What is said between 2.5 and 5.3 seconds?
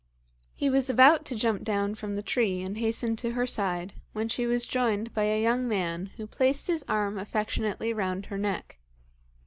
and hasten to her side, when she was joined by